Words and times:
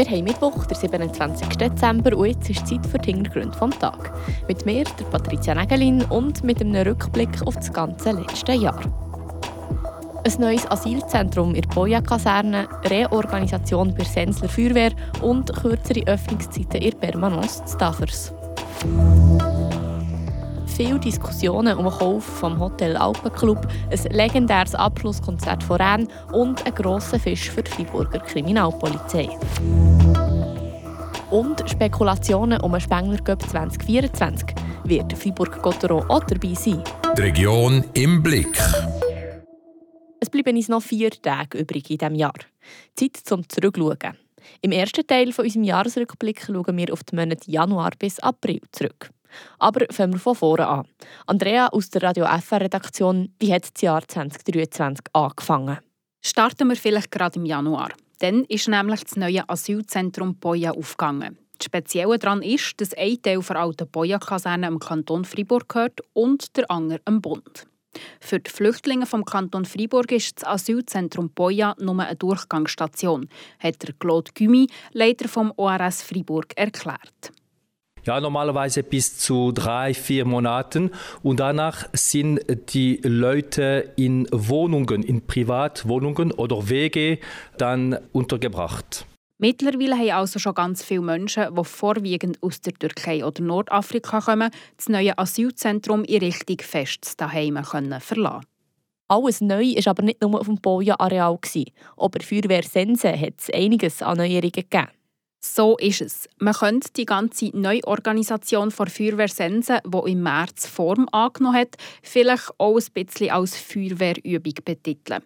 Wir 0.00 0.06
haben 0.06 0.24
Mittwoch, 0.24 0.64
der 0.64 0.78
27. 0.78 1.46
Dezember 1.58 2.16
und 2.16 2.24
jetzt 2.24 2.48
ist 2.48 2.66
Zeit 2.66 2.86
für 2.86 2.96
die 2.96 3.12
Hintergründe 3.12 3.50
des 3.50 3.78
Tages. 3.78 4.10
Mit 4.48 4.64
mir, 4.64 4.84
der 4.84 5.04
Patricia 5.04 5.54
Nägelin 5.54 6.02
und 6.04 6.42
mit 6.42 6.62
einem 6.62 6.86
Rückblick 6.88 7.46
auf 7.46 7.56
das 7.56 7.70
ganze 7.70 8.12
letzte 8.12 8.52
Jahr. 8.52 8.80
Ein 10.24 10.40
neues 10.40 10.70
Asylzentrum 10.70 11.54
in 11.54 11.60
der 11.60 11.68
Boja-Kaserne, 11.68 12.66
Reorganisation 12.86 13.94
bei 13.94 14.04
Sensler 14.04 14.48
Feuerwehr 14.48 14.92
und 15.20 15.54
kürzere 15.54 16.06
Öffnungszeiten 16.06 16.80
in 16.80 16.98
Permanence 16.98 17.62
Staffers. 17.70 18.32
Viele 20.80 20.98
Diskussionen 20.98 21.76
um 21.76 21.84
den 21.84 21.92
Kauf 21.92 22.24
vom 22.24 22.58
Hotel 22.58 22.96
Alpenclub, 22.96 23.68
ein 23.90 24.12
legendäres 24.12 24.74
Abschlusskonzert 24.74 25.62
von 25.62 25.76
Rennes 25.76 26.08
und 26.32 26.64
ein 26.64 26.74
grosser 26.74 27.20
Fisch 27.20 27.50
für 27.50 27.62
die 27.62 27.70
Freiburger 27.70 28.20
Kriminalpolizei. 28.20 29.28
Und 31.30 31.68
Spekulationen 31.68 32.62
um 32.62 32.72
einen 32.72 32.80
Spengler 32.80 33.18
Cup 33.18 33.42
2024. 33.42 34.54
Wird 34.84 35.12
Fribourg-Gotteron 35.12 36.08
auch 36.08 36.24
dabei 36.24 36.54
sein? 36.54 36.82
Die 37.14 37.20
Region 37.20 37.84
im 37.92 38.22
Blick. 38.22 38.58
Es 40.18 40.30
bleiben 40.30 40.56
uns 40.56 40.68
noch 40.68 40.80
vier 40.80 41.10
Tage 41.10 41.58
übrig 41.58 41.90
in 41.90 41.98
diesem 41.98 42.14
Jahr. 42.14 42.32
Zeit 42.96 43.18
zum 43.22 43.46
Zurückschauen. 43.46 44.16
Im 44.62 44.72
ersten 44.72 45.06
Teil 45.06 45.30
von 45.32 45.44
unserem 45.44 45.64
Jahresrückblick 45.64 46.46
schauen 46.46 46.78
wir 46.78 46.90
auf 46.90 47.04
die 47.04 47.16
Monate 47.16 47.50
Januar 47.50 47.90
bis 47.98 48.18
April 48.20 48.62
zurück. 48.72 49.10
Aber 49.58 49.86
fangen 49.90 50.14
wir 50.14 50.20
von 50.20 50.34
vorne 50.34 50.66
an. 50.66 50.86
Andrea 51.26 51.68
aus 51.68 51.90
der 51.90 52.02
Radio 52.02 52.26
FR-Redaktion, 52.26 53.34
wie 53.38 53.52
hat 53.52 53.70
das 53.74 53.82
Jahr 53.82 54.06
2023 54.06 55.04
angefangen? 55.12 55.78
Starten 56.22 56.68
wir 56.68 56.76
vielleicht 56.76 57.10
gerade 57.10 57.38
im 57.38 57.46
Januar. 57.46 57.90
Dann 58.18 58.44
ist 58.44 58.68
nämlich 58.68 59.02
das 59.04 59.16
neue 59.16 59.48
Asylzentrum 59.48 60.36
Boya 60.36 60.72
aufgegangen. 60.72 61.38
Das 61.58 61.66
Spezielle 61.66 62.18
daran 62.18 62.42
ist, 62.42 62.80
dass 62.80 62.94
ein 62.94 63.20
Teil 63.22 63.40
der 63.40 63.56
alten 63.56 63.88
Boya-Kaserne 63.88 64.66
im 64.66 64.78
Kanton 64.78 65.24
Freiburg 65.24 65.68
gehört 65.68 66.00
und 66.12 66.56
der 66.56 66.70
andere 66.70 67.00
im 67.06 67.20
Bund. 67.20 67.66
Für 68.20 68.38
die 68.38 68.50
Flüchtlinge 68.50 69.06
vom 69.06 69.24
Kanton 69.24 69.64
Freiburg 69.64 70.12
ist 70.12 70.42
das 70.42 70.48
Asylzentrum 70.48 71.30
Boya 71.30 71.74
nur 71.80 71.98
eine 71.98 72.16
Durchgangsstation, 72.16 73.28
hat 73.58 73.82
der 73.82 73.94
Claude 73.94 74.30
Gümi, 74.34 74.68
Leiter 74.92 75.28
vom 75.28 75.52
ORS 75.56 76.02
Freiburg, 76.02 76.52
erklärt. 76.56 77.32
Ja, 78.04 78.20
normalerweise 78.20 78.82
bis 78.82 79.18
zu 79.18 79.52
drei, 79.52 79.94
vier 79.94 80.24
Monaten. 80.24 80.90
Und 81.22 81.40
danach 81.40 81.88
sind 81.92 82.40
die 82.72 83.00
Leute 83.02 83.92
in 83.96 84.26
Wohnungen, 84.32 85.02
in 85.02 85.26
Privatwohnungen 85.26 86.32
oder 86.32 86.68
Wege 86.68 87.18
dann 87.58 87.98
untergebracht. 88.12 89.06
Mittlerweile 89.38 89.96
haben 89.96 90.10
also 90.10 90.38
schon 90.38 90.52
ganz 90.52 90.84
viele 90.84 91.00
Menschen, 91.00 91.54
die 91.54 91.64
vorwiegend 91.64 92.42
aus 92.42 92.60
der 92.60 92.74
Türkei 92.74 93.24
oder 93.24 93.42
Nordafrika 93.42 94.20
kommen, 94.20 94.50
das 94.76 94.90
neue 94.90 95.16
Asylzentrum 95.16 96.04
in 96.04 96.18
Richtung 96.18 96.58
festes 96.58 97.16
Daheim 97.16 97.58
verlassen. 97.64 98.44
Alles 99.08 99.40
neu 99.40 99.74
war 99.74 99.86
aber 99.88 100.02
nicht 100.02 100.20
nur 100.20 100.38
auf 100.38 100.46
dem 100.46 100.56
Boja-Areal. 100.56 101.38
Auch 101.96 102.08
bei 102.10 102.20
Feuerwehr 102.20 102.62
Sense 102.62 103.10
hat 103.10 103.34
es 103.38 103.50
einiges 103.50 104.02
an 104.02 104.18
Neuerungen 104.18 104.52
gegeben. 104.52 104.99
So 105.42 105.78
ist 105.78 106.02
es. 106.02 106.28
Man 106.38 106.52
könnte 106.52 106.90
die 106.94 107.06
ganze 107.06 107.50
Neuorganisation 107.56 108.70
von 108.70 108.88
Feuerwehr 108.88 109.28
Sense, 109.28 109.80
die 109.86 110.12
im 110.12 110.22
März 110.22 110.66
Form 110.66 111.08
angenommen 111.12 111.56
hat, 111.56 111.76
vielleicht 112.02 112.50
auch 112.58 112.76
ein 112.76 112.84
bisschen 112.92 113.30
als 113.30 113.56
Feuerwehrübung 113.56 114.54
betiteln. 114.62 115.22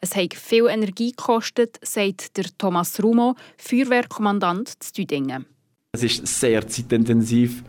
Es 0.00 0.14
hat 0.14 0.34
viel 0.34 0.68
Energie 0.68 1.10
gekostet, 1.10 1.78
sagt 1.82 2.36
der 2.36 2.46
Thomas 2.56 3.02
Rumo, 3.02 3.34
Feuerwehrkommandant 3.58 4.82
zu 4.82 4.92
Düdingen. 4.92 5.46
Es 5.92 6.04
ist 6.04 6.26
sehr 6.26 6.66
zeitintensiv. 6.68 7.64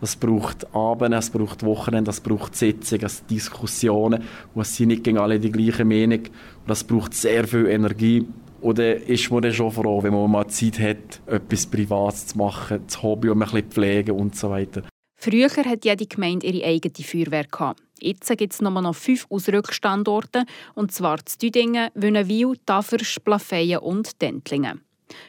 Es 0.00 0.16
braucht 0.16 0.74
Abende, 0.74 1.18
es 1.18 1.30
braucht 1.30 1.62
Wochenende, 1.64 2.10
es 2.10 2.20
braucht 2.20 2.56
Sitzungen, 2.56 3.04
es 3.04 3.24
Diskussionen. 3.26 4.24
Und 4.54 4.62
es 4.62 4.74
sind 4.74 4.88
nicht 4.88 5.06
alle 5.16 5.38
die 5.38 5.52
gleiche 5.52 5.84
Meinung. 5.84 6.22
Und 6.64 6.70
es 6.70 6.82
braucht 6.82 7.14
sehr 7.14 7.46
viel 7.46 7.66
Energie. 7.66 8.26
Oder 8.62 8.96
ist 8.96 9.30
man 9.30 9.42
dann 9.42 9.52
schon 9.52 9.72
froh, 9.72 10.02
wenn 10.02 10.12
man 10.12 10.30
mal 10.30 10.46
Zeit 10.46 10.78
hat, 10.78 11.20
etwas 11.26 11.66
Privates 11.66 12.28
zu 12.28 12.38
machen, 12.38 12.84
das 12.86 13.02
Hobby 13.02 13.28
um 13.28 13.42
ein 13.42 13.50
bisschen 13.50 13.70
pflegen 13.70 14.12
und 14.12 14.36
so 14.36 14.50
weiter. 14.50 14.84
Früher 15.16 15.48
hat 15.48 15.84
jede 15.84 16.06
Gemeinde 16.06 16.46
ihre 16.46 16.66
eigene 16.66 17.04
Feuerwehr. 17.04 17.44
Gehabt. 17.44 17.82
Jetzt 18.00 18.36
gibt 18.36 18.52
es 18.52 18.60
nur 18.60 18.70
noch 18.72 18.94
fünf 18.94 19.26
Ausrückstandorte, 19.30 20.44
und 20.74 20.92
zwar 20.92 21.24
zu 21.24 21.38
Düdingen, 21.38 21.90
Wünnewil, 21.94 22.56
Tafers, 22.66 23.20
Plafeyen 23.20 23.78
und 23.78 24.20
Dentlingen. 24.20 24.80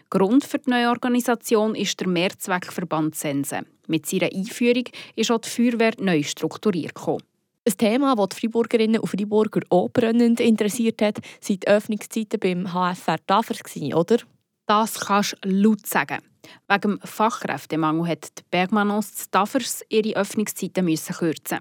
Grund 0.09 0.45
für 0.45 0.59
die 0.59 0.69
neue 0.69 0.89
Organisation 0.89 1.75
ist 1.75 1.99
der 1.99 2.07
Mehrzweckverband 2.07 3.15
Sense. 3.15 3.61
Mit 3.87 4.05
seiner 4.05 4.33
Einführung 4.33 4.85
ist 5.15 5.31
auch 5.31 5.39
die 5.39 5.49
Feuerwehr 5.49 5.93
neu 5.99 6.23
strukturiert 6.23 6.95
gekommen. 6.95 7.21
Ein 7.65 7.77
Thema, 7.77 8.15
das 8.15 8.29
die 8.29 8.41
Freiburgerinnen 8.41 8.99
und 8.99 9.07
Freiburger 9.07 9.61
auch 9.69 9.87
brennend 9.87 10.41
interessiert 10.41 11.01
hat, 11.01 11.19
sind 11.39 11.63
die 11.63 11.67
Öffnungszeiten 11.67 12.37
beim 12.37 12.73
HFR 12.73 13.25
Tafers, 13.25 13.61
oder? 13.93 14.17
Das 14.65 14.99
kannst 14.99 15.37
du 15.41 15.49
laut 15.49 15.87
sagen. 15.87 16.19
Wegen 16.67 16.81
dem 16.81 16.99
Fachkräftemangel 17.01 18.05
hat 18.05 18.37
die 18.37 18.43
Bergmanos 18.51 19.29
Tafers 19.31 19.81
ihre 19.87 20.17
Öffnungszeiten 20.17 20.83
müssen 20.83 21.15
kürzen. 21.15 21.59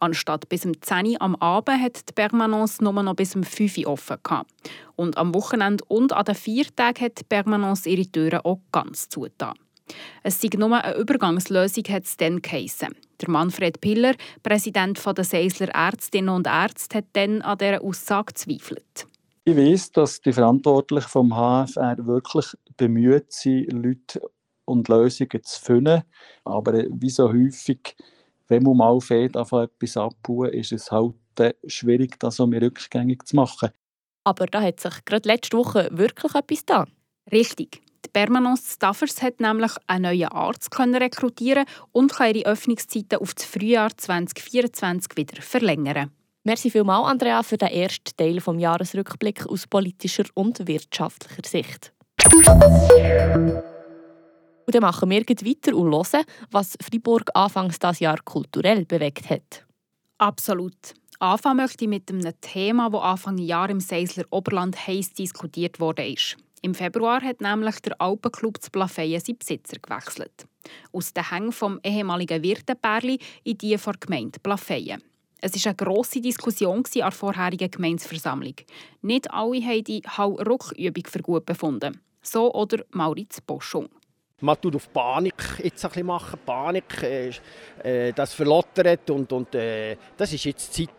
Anstatt 0.00 0.48
bis 0.48 0.64
um 0.64 0.80
10 0.80 1.06
Uhr 1.06 1.22
am 1.22 1.36
Abend 1.36 1.82
hat 1.82 2.08
die 2.08 2.14
Bergmanos 2.14 2.80
nur 2.80 3.02
noch 3.02 3.14
bis 3.14 3.36
um 3.36 3.42
5 3.42 3.76
Uhr 3.78 3.88
offen. 3.88 4.16
Gehabt. 4.22 4.50
Und 4.96 5.18
am 5.18 5.34
Wochenende 5.34 5.84
und 5.86 6.14
an 6.14 6.24
den 6.24 6.34
vier 6.34 6.64
Tagen 6.74 7.04
hat 7.04 7.20
die 7.20 7.24
Bergmanos 7.24 7.84
ihre 7.84 8.06
Türen 8.06 8.40
auch 8.40 8.60
ganz 8.72 9.10
zugetan. 9.10 9.54
Es 10.22 10.40
sei 10.40 10.48
nur 10.56 10.82
eine 10.82 10.96
Übergangslösung, 10.96 11.84
hat 11.90 12.04
es 12.04 12.16
dann 12.16 12.40
geheissen. 12.40 12.94
Der 13.20 13.30
Manfred 13.30 13.80
Piller, 13.80 14.14
Präsident 14.42 15.00
der 15.04 15.24
Seisler 15.24 15.68
Ärztinnen 15.68 16.34
und 16.34 16.46
Ärzte, 16.46 16.98
hat 16.98 17.06
dann 17.12 17.42
an 17.42 17.58
dieser 17.58 17.82
Aussage 17.82 18.32
gezweifelt. 18.32 19.06
Ich 19.44 19.56
weiß, 19.56 19.92
dass 19.92 20.20
die 20.20 20.32
Verantwortlichen 20.32 21.08
vom 21.08 21.30
HFR 21.30 21.96
wirklich 22.06 22.46
bemüht 22.76 23.32
sind, 23.32 23.72
Leute 23.72 24.22
und 24.64 24.88
Lösungen 24.88 25.42
zu 25.42 25.60
finden. 25.60 26.02
Aber 26.44 26.72
wie 26.74 27.10
so 27.10 27.28
häufig, 27.28 27.96
wenn 28.48 28.62
man 28.62 28.76
mal 28.76 29.00
fährt, 29.00 29.36
etwas 29.36 29.96
abbauen, 29.96 30.50
ist 30.50 30.72
es 30.72 30.90
halt 30.92 31.14
schwierig, 31.66 32.18
das 32.20 32.38
um 32.40 32.52
rückgängig 32.52 33.26
zu 33.26 33.36
machen. 33.36 33.70
Aber 34.24 34.46
da 34.46 34.62
hat 34.62 34.78
sich 34.80 35.04
gerade 35.04 35.28
letzte 35.28 35.56
Woche 35.56 35.88
wirklich 35.90 36.34
etwas 36.34 36.64
da. 36.64 36.86
Richtig. 37.30 37.82
Permanence 38.12 38.74
Staffers 38.74 39.22
hat 39.22 39.40
nämlich 39.40 39.72
einen 39.86 40.04
neuen 40.04 40.28
Arzt 40.28 40.70
rekrutieren 40.78 41.64
und 41.92 42.12
kann 42.12 42.34
ihre 42.34 42.46
Öffnungszeiten 42.46 43.18
auf 43.18 43.34
das 43.34 43.44
Frühjahr 43.46 43.96
2024 43.96 45.16
wieder 45.16 45.40
verlängern. 45.40 46.10
Merci 46.44 46.70
vielmals, 46.70 47.08
Andrea, 47.08 47.42
für 47.42 47.56
den 47.56 47.68
ersten 47.68 48.16
Teil 48.16 48.36
des 48.36 48.60
Jahresrückblick 48.60 49.46
aus 49.46 49.66
politischer 49.66 50.24
und 50.34 50.66
wirtschaftlicher 50.66 51.48
Sicht. 51.48 51.92
Und 54.64 54.74
dann 54.74 54.82
machen 54.82 55.10
wir 55.10 55.20
weiter 55.20 55.76
und 55.76 55.92
hören, 55.92 56.24
was 56.50 56.76
Freiburg 56.82 57.30
anfangs 57.34 57.78
dieses 57.78 58.00
Jahr 58.00 58.18
kulturell 58.24 58.84
bewegt 58.84 59.30
hat. 59.30 59.64
Absolut. 60.18 60.94
Anfangen 61.18 61.58
möchte 61.58 61.84
ich 61.84 61.88
mit 61.88 62.10
einem 62.10 62.32
Thema, 62.40 62.90
das 62.90 63.02
Anfang 63.02 63.38
Jahr 63.38 63.70
im 63.70 63.80
Seisler 63.80 64.24
Oberland 64.30 64.86
heiß 64.86 65.12
diskutiert 65.12 65.78
wurde. 65.78 66.02
Im 66.64 66.76
Februar 66.76 67.20
hat 67.22 67.40
nämlich 67.40 67.80
der 67.80 68.00
Alpenclub 68.00 68.62
zu 68.62 68.70
Plafeyen 68.70 69.20
seinen 69.20 69.38
Besitzer 69.38 69.78
gewechselt. 69.80 70.46
Aus 70.92 71.12
den 71.12 71.28
Hängen 71.28 71.50
vom 71.50 71.80
ehemaligen 71.82 72.40
Wirtenpärli 72.40 73.18
in 73.42 73.58
die 73.58 73.76
der 73.76 73.94
Gemeinde 73.98 74.38
Plafeyen. 74.38 75.02
Es 75.40 75.52
war 75.56 75.70
eine 75.70 75.74
grosse 75.74 76.20
Diskussion 76.20 76.84
an 76.84 76.84
der 76.94 77.10
vorherigen 77.10 77.68
Gemeinsversammlung. 77.68 78.54
Nicht 79.00 79.28
alle 79.32 79.60
haben 79.60 79.82
die 79.82 80.02
Hau-Ruck-Übung 80.06 81.04
für 81.08 81.18
gut 81.18 81.44
befunden. 81.46 82.00
So 82.22 82.54
oder 82.54 82.84
Mauritz 82.92 83.40
Boschung. 83.40 83.88
Man 84.40 84.60
tut 84.60 84.76
auf 84.76 84.92
Panik 84.92 85.34
jetzt 85.64 85.84
ein 85.84 85.90
bisschen 85.90 86.06
machen. 86.06 86.38
Panik, 86.46 87.02
äh, 87.02 87.32
äh, 87.82 88.12
das 88.12 88.34
verlottert 88.34 89.10
und, 89.10 89.32
und 89.32 89.52
äh, 89.56 89.96
das 90.16 90.32
ist 90.32 90.44
jetzt 90.44 90.72
seit 90.72 90.90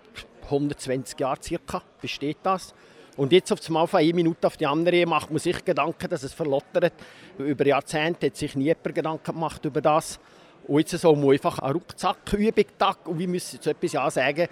120 0.44 1.18
Jahren 1.18 1.42
circa, 1.42 1.82
besteht 2.02 2.40
das. 2.44 2.74
Und 3.16 3.32
jetzt 3.32 3.52
auf 3.52 3.60
einmal 3.68 3.88
von 3.88 4.00
einer 4.00 4.16
Minute 4.16 4.48
auf 4.48 4.58
die 4.58 4.66
andere 4.66 5.06
macht 5.06 5.30
man 5.30 5.40
sich 5.40 5.64
Gedanken, 5.64 6.10
dass 6.10 6.24
es 6.24 6.34
verlottert. 6.34 6.94
Über 7.38 7.66
Jahrzehnte 7.66 8.28
hat 8.28 8.36
sich 8.36 8.56
nie 8.56 8.66
jemand 8.66 8.96
Gedanken 8.96 9.34
gemacht 9.34 9.64
über 9.66 9.82
das. 9.82 10.20
Und 10.68 10.80
jetzt 10.80 11.02
soll 11.02 11.16
man 11.16 11.32
einfach 11.32 11.60
eine 11.60 11.74
Rucksackübung 11.74 12.66
tag 12.78 13.08
und 13.08 13.20
wir 13.20 13.28
müssen 13.28 13.58
jetzt 13.58 13.68
etwas 13.68 13.92
ja 13.92 14.10
sagen, 14.10 14.48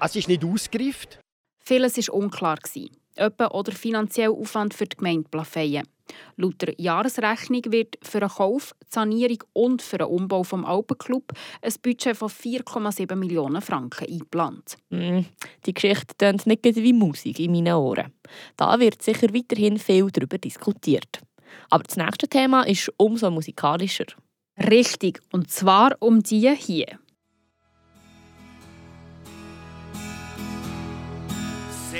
es 0.00 0.16
ist 0.16 0.28
nicht 0.28 0.44
ausgereift. 0.44 1.18
Vieles 1.58 1.96
war 1.96 2.14
unklar. 2.14 2.58
Etwa 3.16 3.48
oder 3.48 3.72
finanziell 3.72 4.30
Aufwand 4.30 4.74
für 4.74 4.86
die 4.86 4.96
Gemeinde 4.96 5.28
Plafeyen. 5.28 5.86
Laut 6.36 6.62
der 6.62 6.74
Jahresrechnung 6.78 7.62
wird 7.66 7.98
für 8.02 8.20
den 8.20 8.28
Kauf, 8.28 8.74
die 8.82 8.86
Sanierung 8.90 9.38
und 9.52 9.82
für 9.82 9.98
den 9.98 10.06
Umbau 10.06 10.42
des 10.42 10.52
Alpenclub 10.52 11.32
ein 11.62 11.72
Budget 11.82 12.16
von 12.16 12.28
4,7 12.28 13.14
Millionen 13.16 13.60
Franken 13.60 14.06
eingeplant. 14.08 14.76
Mm, 14.90 15.20
die 15.64 15.74
Geschichte 15.74 16.14
klingt 16.16 16.46
nicht 16.46 16.64
wie 16.64 16.92
Musik 16.92 17.38
in 17.40 17.52
meinen 17.52 17.74
Ohren. 17.74 18.12
Da 18.56 18.78
wird 18.78 19.02
sicher 19.02 19.32
weiterhin 19.34 19.78
viel 19.78 20.10
darüber 20.10 20.38
diskutiert. 20.38 21.20
Aber 21.70 21.84
das 21.84 21.96
nächste 21.96 22.28
Thema 22.28 22.62
ist 22.62 22.92
umso 22.96 23.30
musikalischer. 23.30 24.06
Richtig, 24.58 25.20
und 25.32 25.50
zwar 25.50 25.96
um 26.00 26.22
die 26.22 26.54
hier. 26.54 26.98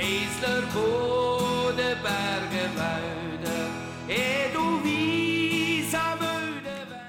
Seisler, 0.07 0.61
Boden, 0.73 1.97
Berge, 2.01 2.69
Wälder, 2.77 3.67
Edelweiss 4.07 5.93
am 5.93 6.19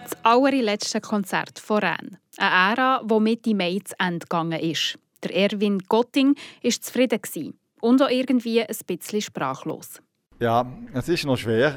Das 0.03 0.25
allerletzte 0.25 1.01
Konzert 1.01 1.61
von 1.61 1.79
Rennes. 1.79 2.19
Eine 2.39 2.73
Ära, 2.73 3.03
die 3.09 3.21
Mitte 3.21 3.55
Mai 3.55 3.79
zu 3.85 3.95
Ende 4.01 4.27
gegangen 4.27 4.59
ist. 4.59 4.99
Der 5.23 5.33
Erwin 5.33 5.79
Gotting 5.89 6.35
war 6.65 6.71
zufrieden 6.73 7.55
und 7.81 8.03
auch 8.03 8.11
irgendwie 8.11 8.63
ein 8.63 8.77
bisschen 8.85 9.23
sprachlos. 9.23 10.03
Ja, 10.41 10.67
es 10.93 11.09
ist 11.09 11.25
noch 11.25 11.37
schwer 11.37 11.77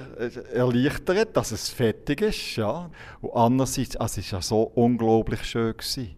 erleichtert, 0.52 1.38
dass 1.38 1.52
es 1.52 1.70
fertig 1.70 2.22
ist. 2.22 2.56
Ja. 2.56 2.90
Und 3.22 3.36
andererseits, 3.36 3.96
es 3.96 4.00
war 4.00 4.40
ja 4.40 4.42
so 4.42 4.64
unglaublich 4.74 5.44
schön. 5.44 5.78
Gewesen. 5.78 6.16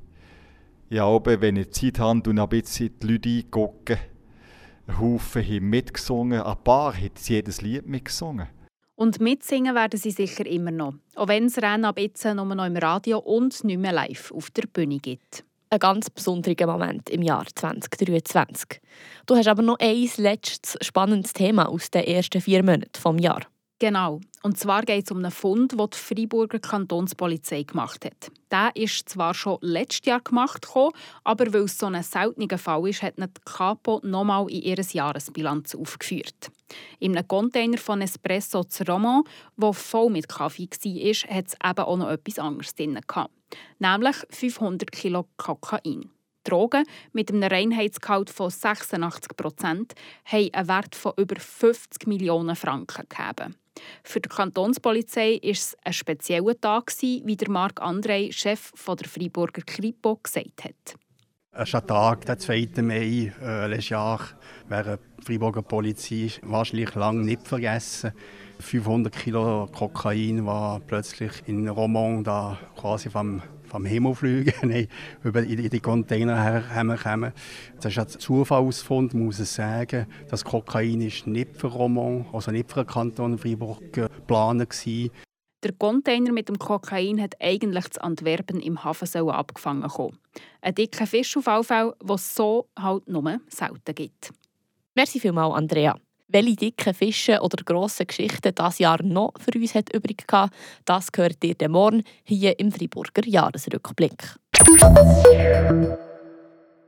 Ich 0.90 0.96
glaube, 0.96 1.42
wenn 1.42 1.58
ich 1.58 1.72
Zeit 1.72 2.00
habe, 2.00 2.30
und 2.30 2.40
ein 2.40 2.50
bisschen 2.50 2.98
die 3.00 3.08
Leute 3.08 3.30
eingucken. 3.30 3.98
Ein 4.88 5.00
Haufen 5.00 5.44
haben 5.44 5.70
mitgesungen, 5.70 6.42
ein 6.42 6.64
paar 6.64 6.94
haben 6.94 7.12
jedes 7.24 7.62
Lied 7.62 7.88
mitgesungen. 7.88 8.48
Und 8.96 9.20
mitsingen 9.20 9.76
werden 9.76 10.00
sie 10.00 10.12
sicher 10.12 10.46
immer 10.46 10.72
noch, 10.72 10.94
auch 11.16 11.28
wenn 11.28 11.46
es 11.46 11.58
Rennen 11.58 11.86
ab 11.86 11.98
jetzt 11.98 12.24
nur 12.26 12.46
noch 12.46 12.66
im 12.66 12.78
Radio 12.78 13.20
und 13.20 13.64
nicht 13.64 13.80
mehr 13.80 13.92
live 13.92 14.32
auf 14.32 14.52
der 14.52 14.68
Bühne 14.68 15.00
gibt 15.00 15.44
ein 15.74 15.80
ganz 15.80 16.10
besonderer 16.10 16.68
Moment 16.68 17.10
im 17.10 17.24
Jahr 17.24 17.46
2023. 17.56 18.80
Du 19.26 19.36
hast 19.36 19.48
aber 19.48 19.64
noch 19.64 19.80
ein 19.80 20.08
letztes 20.18 20.78
spannendes 20.86 21.34
Thema 21.34 21.68
aus 21.68 21.90
den 21.90 22.04
ersten 22.04 22.42
vier 22.42 22.64
Monaten 22.64 22.92
des 22.94 23.24
Jahres. 23.24 23.48
Genau. 23.84 24.22
Und 24.44 24.58
zwar 24.58 24.84
geht 24.84 25.04
es 25.04 25.12
um 25.12 25.18
einen 25.18 25.30
Fund, 25.30 25.74
den 25.74 25.90
die 25.90 25.98
Freiburger 25.98 26.60
Kantonspolizei 26.60 27.64
gemacht 27.64 28.06
hat. 28.06 28.32
Der 28.50 28.72
ist 28.82 29.10
zwar 29.10 29.34
schon 29.34 29.58
letztes 29.60 30.06
Jahr 30.06 30.22
gemacht, 30.22 30.66
aber 31.26 31.54
weil 31.54 31.64
es 31.64 31.78
so 31.78 31.88
ein 31.88 32.02
seltener 32.02 32.58
Fall 32.58 32.88
ist, 32.88 33.02
hat 33.02 33.18
die 33.18 33.26
Capo 33.44 34.00
nochmal 34.02 34.50
in 34.50 34.62
ihrer 34.62 34.90
Jahresbilanz 34.90 35.76
aufgeführt. 35.76 36.50
In 37.00 37.18
einem 37.18 37.28
Container 37.28 37.78
von 37.78 38.00
Espresso 38.00 38.64
zu 38.64 38.86
Roman, 38.86 39.24
der 39.58 39.74
voll 39.74 40.12
mit 40.12 40.30
Kaffee 40.30 40.70
war, 40.70 41.36
hat 41.36 41.48
es 41.48 41.56
eben 41.62 41.86
auch 41.86 41.98
noch 41.98 42.10
etwas 42.10 42.40
anderes 42.40 42.74
drin. 42.76 43.02
Nämlich 43.80 44.16
500 44.30 44.94
Kilo 44.94 45.28
Kokain. 45.36 46.10
Drogen 46.44 46.86
mit 47.12 47.31
einem 47.31 47.44
Reinheitsgehalt 47.44 48.30
von 48.30 48.50
86 48.50 49.36
Prozent 49.36 49.94
haben 50.25 50.54
einen 50.54 50.68
Wert 50.68 50.95
von 50.95 51.13
über 51.18 51.40
50 51.40 52.07
Millionen 52.07 52.56
Franken 52.56 53.06
gegeben. 53.10 53.56
Für 54.04 54.19
die 54.19 54.30
Kantonspolizei 54.30 55.40
war 55.42 55.50
es 55.50 55.75
ein 55.84 55.94
spezieller 55.94 56.60
Tag, 56.60 56.92
wie 57.01 57.36
der 57.36 57.50
Marc 57.50 57.81
André, 57.81 58.31
Chef 58.31 58.72
der 58.88 59.10
Freiburger 59.10 59.63
Kripo, 59.63 60.19
gesagt 60.22 60.63
hat. 60.63 60.95
Es 61.56 61.69
ist 61.69 61.75
ein 61.75 61.86
Tag, 61.86 62.25
der 62.25 62.40
2. 62.40 62.69
Mai 62.81 63.31
äh, 63.39 63.68
letztes 63.68 63.89
Jahr, 63.89 64.19
wäre 64.68 64.98
die 65.19 65.24
Freiburger 65.24 65.62
Polizei 65.62 66.31
wahrscheinlich 66.42 66.96
lange 66.96 67.24
nicht 67.24 67.48
vergessen. 67.48 68.12
500 68.60 69.16
Kilo 69.16 69.68
Kokain 69.72 70.46
war 70.46 70.80
plötzlich 70.80 71.31
in 71.46 71.68
Romont 71.68 72.25
da 72.25 72.57
quasi 72.75 73.10
vom 73.10 73.44
vom 73.74 73.86
Himmel 73.86 74.14
fliegen, 74.14 74.88
über 75.24 75.42
in 75.42 75.68
die 75.68 75.80
Container 75.80 76.44
herkommen. 76.44 77.34
Das 77.81 77.86
ist 77.86 77.98
ein 77.98 78.08
Zufallsfund, 78.08 79.16
muss 79.16 79.40
ich 79.40 79.50
sagen. 79.50 80.06
Das 80.30 80.46
Kokain 80.46 81.02
ist 81.02 81.25
nicht 81.25 81.58
für 81.58 81.68
Romont, 81.68 82.28
also 82.31 82.52
nicht 82.52 82.72
für 82.72 82.84
den 82.84 82.88
Kanton 82.88 83.38
Freiburg 83.40 83.92
geplant 83.92 84.70
gewesen. 84.70 85.10
Der 85.64 85.72
Container 85.72 86.31
mit 86.31 86.50
dem 86.50 86.60
Kokain 86.60 87.20
hat 87.20 87.34
eigentlich 87.40 87.90
zu 87.90 88.04
Antwerpen 88.04 88.60
im 88.60 88.84
Hafen 88.84 89.30
abgefangen 89.30 89.90
kommen. 89.90 90.20
Ein 90.62 90.75
dicker 90.75 91.08
Fisch 91.08 91.36
auf 91.36 91.46
den 91.46 91.94
es 92.14 92.36
so 92.36 92.68
halt 92.78 93.08
nur 93.08 93.40
selten 93.48 93.96
gibt. 93.96 94.34
Merci 94.94 95.20
vielmals, 95.20 95.56
Andrea. 95.56 95.96
Welche 96.34 96.56
dicken 96.56 96.96
Fische 96.96 97.40
oder 97.42 97.64
grossen 97.64 98.08
Geschichten 98.08 98.56
das 98.56 98.80
Jahr 98.80 99.04
noch 99.04 99.34
für 99.40 99.56
uns 99.56 99.76
hat 99.76 99.94
übrig 99.94 100.26
gehabt, 100.28 100.52
das 100.84 101.12
gehört 101.12 101.44
ihr 101.44 101.70
morgen 101.70 102.04
hier 102.24 102.60
im 102.60 102.72
Freiburger 102.72 103.24
Jahresrückblick. 103.24 104.34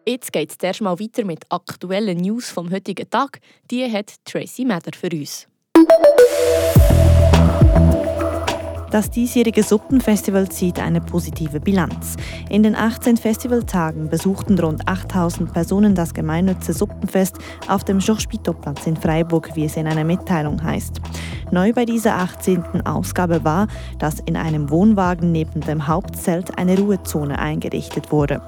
Jetzt 0.03 0.33
geht 0.33 0.49
es 0.49 0.57
erst 0.59 0.81
mal 0.81 0.99
weiter 0.99 1.23
mit 1.23 1.45
aktuellen 1.49 2.17
News 2.17 2.49
vom 2.49 2.71
heutigen 2.71 3.07
Tag. 3.07 3.39
Die 3.69 3.85
hat 3.91 4.15
Tracy 4.25 4.65
Mather 4.65 4.97
für 4.97 5.15
uns. 5.15 5.47
Das 8.95 9.11
diesjährige 9.11 9.61
Suppenfestival 9.61 10.47
zieht 10.47 10.79
eine 10.79 11.01
positive 11.01 11.59
Bilanz. 11.59 12.15
In 12.49 12.63
den 12.63 12.77
18 12.77 13.17
Festivaltagen 13.17 14.07
besuchten 14.07 14.57
rund 14.57 14.87
8000 14.87 15.51
Personen 15.51 15.95
das 15.95 16.13
gemeinnütze 16.13 16.71
Suppenfest 16.71 17.35
auf 17.67 17.83
dem 17.83 17.99
Schorspitoplatz 17.99 18.87
in 18.87 18.95
Freiburg, 18.95 19.53
wie 19.55 19.65
es 19.65 19.75
in 19.75 19.85
einer 19.85 20.05
Mitteilung 20.05 20.63
heißt. 20.63 21.01
Neu 21.51 21.73
bei 21.73 21.83
dieser 21.83 22.15
18. 22.15 22.85
Ausgabe 22.85 23.43
war, 23.43 23.67
dass 23.99 24.21
in 24.21 24.37
einem 24.37 24.69
Wohnwagen 24.69 25.29
neben 25.33 25.59
dem 25.59 25.89
Hauptzelt 25.89 26.57
eine 26.57 26.79
Ruhezone 26.79 27.37
eingerichtet 27.37 28.13
wurde. 28.13 28.41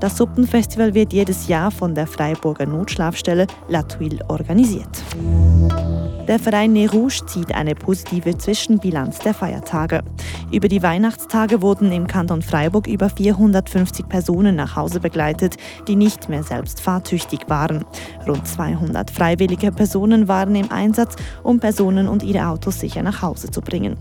Das 0.00 0.18
Suppenfestival 0.18 0.92
wird 0.92 1.14
jedes 1.14 1.48
Jahr 1.48 1.70
von 1.70 1.94
der 1.94 2.06
Freiburger 2.06 2.66
Notschlafstelle 2.66 3.46
La 3.70 3.82
Tuile 3.82 4.22
organisiert. 4.28 4.90
Der 6.28 6.38
Verein 6.38 6.72
Ne 6.72 6.90
Rouge 6.90 7.24
zieht 7.26 7.54
eine 7.54 7.74
positive 7.74 8.36
Zwischenbilanz 8.36 9.18
der 9.20 9.34
Feiertage. 9.34 10.02
Über 10.50 10.68
die 10.68 10.82
Weihnachtstage 10.82 11.62
wurden 11.62 11.92
im 11.92 12.06
Kanton 12.06 12.42
Freiburg 12.42 12.86
über 12.86 13.08
450 13.10 14.08
Personen 14.08 14.56
nach 14.56 14.76
Hause 14.76 15.00
begleitet, 15.00 15.56
die 15.86 15.96
nicht 15.96 16.28
mehr 16.28 16.42
selbst 16.42 16.80
fahrtüchtig 16.80 17.40
waren. 17.48 17.84
Rund 18.26 18.46
200 18.46 19.10
freiwillige 19.10 19.72
Personen 19.72 20.28
waren 20.28 20.54
im 20.54 20.70
Einsatz, 20.70 21.16
um 21.42 21.60
Personen 21.60 22.08
und 22.08 22.22
ihre 22.22 22.46
Autos 22.46 22.80
sicher 22.80 23.02
nach 23.02 23.22
Hause 23.22 23.50
zu 23.50 23.60
bringen. 23.60 23.96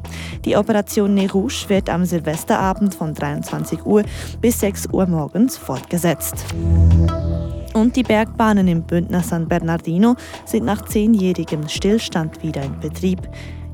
Die 0.45 0.55
Operation 0.55 1.13
Ne 1.13 1.31
Rouge 1.31 1.65
wird 1.67 1.89
am 1.89 2.05
Silvesterabend 2.05 2.95
von 2.95 3.13
23 3.13 3.85
Uhr 3.85 4.03
bis 4.41 4.59
6 4.59 4.87
Uhr 4.91 5.07
morgens 5.07 5.57
fortgesetzt. 5.57 6.45
Und 7.75 7.97
die 7.97 8.03
Bergbahnen 8.03 8.69
im 8.69 8.83
Bündner 8.83 9.21
San 9.21 9.49
Bernardino 9.49 10.15
sind 10.45 10.63
nach 10.63 10.85
zehnjährigem 10.85 11.67
Stillstand 11.67 12.41
wieder 12.41 12.63
in 12.63 12.79
Betrieb. 12.79 13.27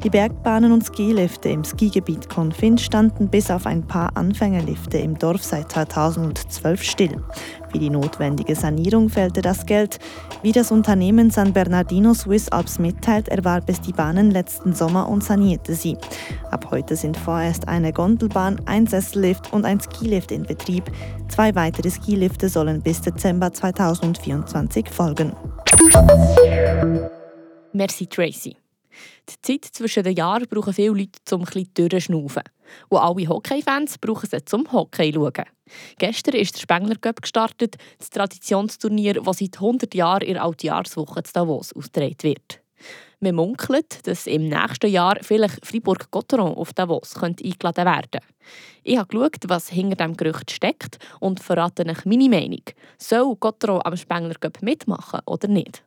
Die 0.03 0.09
Bergbahnen 0.09 0.71
und 0.71 0.83
Skilifte 0.83 1.49
im 1.49 1.63
Skigebiet 1.63 2.27
Confin 2.27 2.79
standen 2.79 3.29
bis 3.29 3.51
auf 3.51 3.67
ein 3.67 3.85
paar 3.85 4.17
Anfängerlifte 4.17 4.97
im 4.97 5.15
Dorf 5.15 5.43
seit 5.43 5.71
2012 5.71 6.81
still. 6.81 7.23
Für 7.71 7.77
die 7.77 7.91
notwendige 7.91 8.55
Sanierung 8.55 9.09
fehlte 9.09 9.43
das 9.43 9.67
Geld. 9.67 9.99
Wie 10.41 10.53
das 10.53 10.71
Unternehmen 10.71 11.29
San 11.29 11.53
Bernardino 11.53 12.15
Swiss 12.15 12.49
Alps 12.49 12.79
mitteilt, 12.79 13.27
erwarb 13.27 13.69
es 13.69 13.79
die 13.79 13.93
Bahnen 13.93 14.31
letzten 14.31 14.73
Sommer 14.73 15.07
und 15.07 15.23
sanierte 15.23 15.75
sie. 15.75 15.95
Ab 16.49 16.69
heute 16.71 16.95
sind 16.95 17.15
vorerst 17.15 17.67
eine 17.67 17.93
Gondelbahn, 17.93 18.59
ein 18.65 18.87
Sessellift 18.87 19.53
und 19.53 19.65
ein 19.65 19.79
Skilift 19.79 20.31
in 20.31 20.43
Betrieb. 20.43 20.85
Zwei 21.27 21.53
weitere 21.53 21.91
Skilifte 21.91 22.49
sollen 22.49 22.81
bis 22.81 23.01
Dezember 23.01 23.53
2024 23.53 24.89
folgen. 24.89 25.33
Merci 27.71 28.07
Tracy. 28.07 28.60
Die 29.29 29.41
Zeit 29.41 29.65
zwischen 29.65 30.03
den 30.03 30.15
Jahren 30.15 30.47
brauchen 30.47 30.73
viele 30.73 30.89
Leute, 30.89 31.35
um 31.35 31.41
bisschen 31.43 31.73
durchzuschnaufen. 31.73 32.43
Und 32.89 32.99
alle 32.99 33.27
Hockey-Fans 33.27 33.97
brauchen 33.97 34.29
sie 34.29 34.45
zum 34.45 34.71
Hockey 34.71 35.11
schauen. 35.13 35.45
Gestern 35.97 36.35
ist 36.35 36.55
der 36.55 36.61
Spengler 36.61 36.95
Cup 36.95 37.21
gestartet, 37.21 37.75
das 37.97 38.09
Traditionsturnier, 38.09 39.21
das 39.21 39.37
seit 39.37 39.55
100 39.55 39.93
Jahren 39.93 40.23
in 40.23 40.33
der 40.33 40.43
Altjahrswoche 40.43 41.23
zu 41.23 41.33
Davos 41.33 41.73
ausgetragen 41.73 42.15
wird. 42.21 42.61
Man 43.19 43.35
munkelt, 43.35 44.07
dass 44.07 44.25
im 44.25 44.49
nächsten 44.49 44.89
Jahr 44.89 45.17
vielleicht 45.21 45.63
Fribourg-Gotteron 45.65 46.55
auf 46.55 46.73
Davos 46.73 47.15
eingeladen 47.15 47.85
werden 47.85 48.09
könnte. 48.11 48.19
Ich 48.83 48.97
habe 48.97 49.07
geschaut, 49.07 49.47
was 49.47 49.69
hinter 49.69 49.95
diesem 49.95 50.17
Gerücht 50.17 50.49
steckt 50.49 50.97
und 51.19 51.39
verrate 51.39 51.85
euch 51.85 52.05
meine 52.05 52.29
Meinung. 52.29 52.63
Soll 52.97 53.35
Gotteron 53.35 53.81
am 53.83 53.95
Spengler 53.95 54.35
Cup 54.39 54.63
mitmachen 54.63 55.19
oder 55.27 55.47
nicht? 55.47 55.83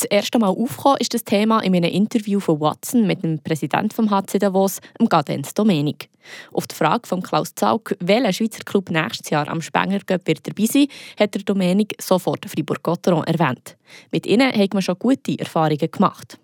Das 0.00 0.08
erste 0.08 0.38
Mal 0.38 0.48
aufgekommen 0.48 0.96
ist 0.98 1.12
das 1.12 1.24
Thema 1.24 1.60
in 1.60 1.76
einem 1.76 1.92
Interview 1.92 2.40
von 2.40 2.58
Watson 2.58 3.06
mit 3.06 3.22
dem 3.22 3.38
Präsidenten 3.38 4.06
des 4.06 4.10
HC 4.10 4.38
Davos, 4.38 4.80
dem 4.98 5.10
Gadenz 5.10 5.52
Domenik. 5.52 6.08
Auf 6.54 6.66
die 6.66 6.74
Frage 6.74 7.06
von 7.06 7.20
Klaus 7.20 7.54
Zaug, 7.54 7.94
welcher 8.00 8.32
Schweizer 8.32 8.64
Club 8.64 8.88
nächstes 8.88 9.28
Jahr 9.28 9.46
am 9.48 9.60
Spengler 9.60 10.00
Cup 10.00 10.26
wird 10.26 10.48
dabei 10.48 10.64
sein, 10.64 10.86
hat 11.18 11.34
der 11.34 11.42
Domenik 11.42 11.96
sofort 12.00 12.46
Fribourg-Gotteron 12.46 13.24
erwähnt. 13.24 13.76
Mit 14.10 14.24
ihnen 14.24 14.50
hat 14.50 14.72
man 14.72 14.80
schon 14.80 14.98
gute 14.98 15.38
Erfahrungen 15.38 15.90
gemacht. 15.90 16.38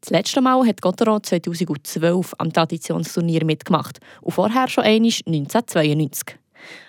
Das 0.00 0.10
letzte 0.10 0.40
Mal 0.40 0.66
hat 0.66 0.82
Gotteron 0.82 1.22
2012 1.22 2.34
am 2.38 2.52
Traditionsturnier 2.52 3.44
mitgemacht 3.44 4.00
und 4.20 4.32
vorher 4.32 4.66
schon 4.66 4.82
einmal 4.82 5.12
1992. 5.26 6.40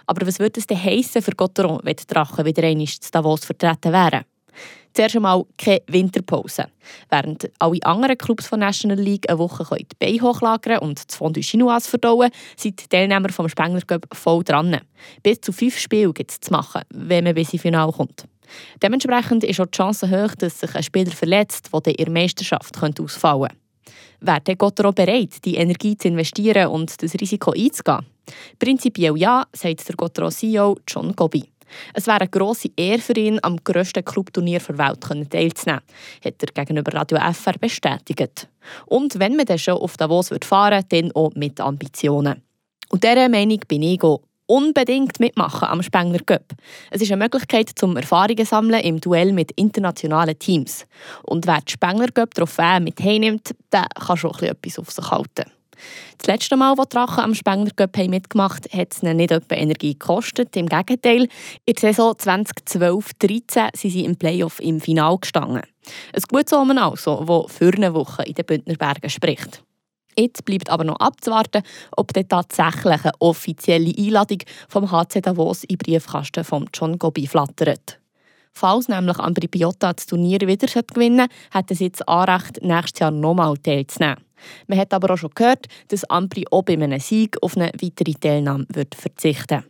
Aber 0.07 0.25
was 0.25 0.39
würde 0.39 0.59
es 0.59 0.65
denn 0.65 0.83
heissen 0.83 1.21
für 1.21 1.35
Gotteron, 1.35 1.81
wenn 1.83 1.95
die 1.95 2.07
Drachen 2.07 2.43
wieder 2.43 2.63
einmal 2.63 2.87
zu 2.87 3.11
Davos 3.11 3.45
vertreten 3.45 3.93
wären? 3.93 4.25
Zuerst 4.97 5.15
einmal 5.15 5.45
keine 5.59 5.81
Winterpause. 5.89 6.65
Während 7.11 7.51
alle 7.59 7.83
anderen 7.83 8.17
Clubs 8.17 8.47
von 8.47 8.61
National 8.61 8.97
League 8.97 9.29
eine 9.29 9.37
Woche 9.37 9.63
die 9.77 9.95
Beine 9.99 10.21
hochlagern 10.21 10.79
und 10.79 10.97
das 11.07 11.15
Fondue 11.15 11.43
Chinoise 11.43 11.87
verdauen, 11.87 12.31
sind 12.55 12.81
die 12.81 12.87
Teilnehmer 12.87 13.29
vom 13.29 13.47
Spengler 13.47 13.81
Cup 13.81 14.07
voll 14.13 14.43
dran. 14.43 14.81
Bis 15.21 15.39
zu 15.39 15.51
fünf 15.51 15.77
Spiele 15.77 16.11
gibt 16.13 16.31
es 16.31 16.39
zu 16.39 16.51
machen, 16.51 16.81
wenn 16.89 17.25
man 17.25 17.35
bis 17.35 17.53
ins 17.53 17.61
Finale 17.61 17.91
kommt. 17.91 18.25
Dementsprechend 18.81 19.43
ist 19.43 19.59
auch 19.59 19.67
die 19.67 19.77
Chance 19.77 20.09
hoch, 20.09 20.33
dass 20.33 20.61
sich 20.61 20.73
ein 20.73 20.81
Spieler 20.81 21.11
verletzt, 21.11 21.69
der 21.71 21.99
in 21.99 22.05
der 22.05 22.09
Meisterschaft 22.11 22.75
ausfallen 22.83 23.49
könnte. 23.49 23.55
Wäre 24.21 24.41
der 24.41 24.55
Gottero 24.55 24.93
bereit, 24.93 25.45
die 25.45 25.57
Energie 25.57 25.95
zu 25.95 26.07
investieren 26.07 26.69
und 26.69 27.03
das 27.03 27.13
Risiko 27.13 27.51
einzugehen? 27.51 28.03
Prinzipiell 28.57 29.15
ja, 29.15 29.45
sagt 29.53 29.87
der 29.87 29.95
Gottero 29.95 30.29
CEO 30.29 30.75
John 30.87 31.15
Gobi. 31.15 31.51
Es 31.93 32.07
wäre 32.07 32.21
eine 32.21 32.29
grosse 32.29 32.69
Ehre 32.75 32.99
für 32.99 33.13
ihn, 33.13 33.39
am 33.41 33.57
grössten 33.63 34.03
Clubturnier 34.03 34.59
der 34.59 34.77
Welt 34.77 35.01
teilzunehmen, 35.29 35.81
hat 36.23 36.35
er 36.41 36.65
gegenüber 36.65 36.93
Radio 36.93 37.19
FR 37.33 37.57
bestätigt. 37.59 38.47
Und 38.85 39.19
wenn 39.19 39.35
man 39.35 39.45
dann 39.45 39.59
schon 39.59 39.75
auf 39.75 39.97
Davos 39.97 40.33
fahren 40.43 40.83
würde, 40.89 41.01
dann 41.01 41.11
auch 41.13 41.33
mit 41.35 41.59
Ambitionen. 41.59 42.41
Und 42.89 43.03
dieser 43.03 43.29
Meinung 43.29 43.59
bin 43.67 43.83
ich 43.83 44.01
auch 44.03 44.21
unbedingt 44.47 45.19
mitmachen 45.19 45.67
am 45.67 45.83
Spengler 45.83 46.23
Cup. 46.25 46.53
Es 46.89 47.01
ist 47.01 47.11
eine 47.11 47.23
Möglichkeit 47.23 47.69
zum 47.75 47.97
Erfahrungen 47.97 48.45
sammeln 48.45 48.81
im 48.81 48.99
Duell 48.99 49.33
mit 49.33 49.51
internationalen 49.51 50.39
Teams. 50.39 50.85
Und 51.23 51.45
wer 51.45 51.59
die 51.61 51.73
Spengler 51.73 52.11
Cup 52.11 52.33
Trophäe 52.33 52.79
mit 52.79 52.99
heimnimmt, 52.99 53.53
der 53.71 53.87
kann 53.93 54.17
schon 54.17 54.31
etwas 54.39 54.79
auf 54.79 54.89
sich 54.89 55.11
halten. 55.11 55.51
Das 56.17 56.27
letzte 56.27 56.57
Mal, 56.57 56.75
als 56.77 56.89
Drachen 56.89 57.23
am 57.23 57.35
Spengler 57.35 57.71
Cup 57.75 57.97
mitgemacht 57.97 58.71
hat 58.73 58.93
es 58.93 59.03
ihnen 59.03 59.17
nicht 59.17 59.31
etwa 59.31 59.55
Energie 59.55 59.93
gekostet. 59.93 60.55
Im 60.55 60.67
Gegenteil, 60.67 61.27
in 61.65 61.73
der 61.73 61.93
Saison 61.93 62.13
2012-13 62.13 63.69
sind 63.75 63.91
sie 63.91 64.05
im 64.05 64.15
Playoff 64.15 64.59
im 64.59 64.79
Finale 64.79 65.17
gestanden. 65.19 65.61
Ein 66.13 66.23
gutes 66.29 66.53
Omen 66.53 66.77
also, 66.77 67.23
das 67.23 67.55
für 67.55 67.73
eine 67.73 67.93
Woche 67.93 68.23
in 68.23 68.33
den 68.33 68.45
Bündner 68.45 68.75
Bergen 68.75 69.09
spricht. 69.09 69.63
Jetzt 70.19 70.45
bleibt 70.45 70.69
aber 70.71 70.83
noch 70.83 70.99
abzuwarten, 70.99 71.61
ob 71.95 72.11
dann 72.13 72.27
tatsächlich 72.27 73.03
eine 73.03 73.11
offizielle 73.19 73.93
Einladung 73.95 74.39
vom 74.67 74.91
HC 74.91 75.21
Davos 75.21 75.63
in 75.63 75.77
Briefkasten 75.77 76.43
von 76.43 76.67
John 76.73 76.97
Gobi 76.97 77.27
flattert. 77.27 77.99
Falls 78.51 78.87
nämlich 78.87 79.19
Ambri 79.19 79.47
Piotta 79.47 79.93
das 79.93 80.07
Turnier 80.07 80.39
wieder 80.41 80.67
gewinnen 80.81 81.27
hat 81.51 81.69
es 81.69 81.79
jetzt 81.79 82.07
Anrecht, 82.09 82.63
nächstes 82.63 83.01
Jahr 83.01 83.11
nochmal 83.11 83.55
teilzunehmen. 83.57 84.26
Man 84.67 84.79
hat 84.79 84.93
aber 84.93 85.13
auch 85.13 85.17
schon 85.17 85.31
gehört, 85.33 85.67
dass 85.89 86.03
Ambri 86.05 86.45
auch 86.51 86.63
bei 86.63 86.73
einem 86.73 86.99
Sieg 86.99 87.37
auf 87.41 87.55
eine 87.55 87.71
weitere 87.81 88.13
Teilnahme 88.13 88.65
wird 88.69 88.95
verzichten 88.95 89.63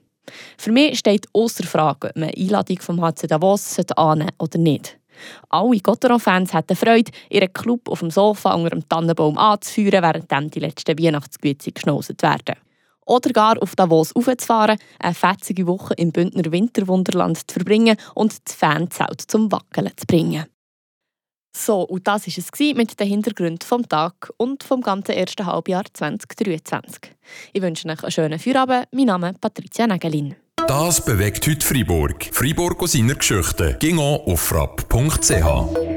Für 0.57 0.71
mich 0.71 1.00
steht 1.00 1.27
außer 1.33 1.63
Frage, 1.63 2.09
ob 2.09 2.15
man 2.15 2.29
eine 2.29 2.38
Einladung 2.38 2.79
vom 2.79 3.01
HC 3.01 3.27
Davos 3.27 3.79
annehmen 3.95 4.31
oder 4.39 4.57
nicht. 4.57 4.97
Alle 5.50 5.79
Gotteron-Fans 5.79 6.53
hätten 6.53 6.75
Freude, 6.75 7.12
ihren 7.29 7.51
Club 7.53 7.89
auf 7.89 8.00
dem 8.00 8.12
Sofa 8.12 8.53
unter 8.53 8.69
dem 8.69 8.88
Tannenbaum 8.88 9.38
anzuführen, 9.38 10.03
während 10.03 10.55
die 10.55 10.59
letzten 10.59 11.00
Weihnachtsgüte 11.00 11.71
geschnauset 11.71 12.21
werden. 12.21 12.55
Oder 13.05 13.31
gar 13.31 13.62
auf 13.62 13.75
Davos 13.75 14.13
aufzufahren, 14.15 14.77
eine 15.00 15.13
fetzige 15.13 15.65
Woche 15.65 15.93
im 15.95 16.12
Bündner 16.12 16.51
Winterwunderland 16.51 17.38
zu 17.38 17.53
verbringen 17.53 17.97
und 18.15 18.33
das 18.45 18.55
Fanzelt 18.55 19.21
zum 19.21 19.51
Wackeln 19.51 19.91
zu 19.95 20.05
bringen. 20.05 20.45
So, 21.57 21.81
und 21.81 22.07
das 22.07 22.27
war 22.27 22.33
es 22.37 22.75
mit 22.75 22.99
den 22.99 23.07
Hintergründen 23.07 23.65
vom 23.65 23.87
Tag 23.89 24.31
und 24.37 24.63
vom 24.63 24.81
ganzen 24.81 25.13
ersten 25.13 25.45
Halbjahr 25.45 25.83
2023. 25.91 27.15
Ich 27.53 27.61
wünsche 27.61 27.89
euch 27.89 28.03
einen 28.03 28.11
schönen 28.11 28.39
Feierabend. 28.39 28.87
Mein 28.91 29.05
Name 29.05 29.31
ist 29.31 29.41
Patricia 29.41 29.87
Nägelin. 29.87 30.35
Das 30.67 31.03
bewegt 31.03 31.47
heute 31.47 31.65
Freiburg. 31.65 32.29
Freiburg 32.31 32.81
aus 32.83 32.91
seiner 32.91 33.15
Geschichte. 33.15 33.75
Ging 33.79 33.97
auf 33.97 34.39
frapp.ch. 34.39 35.96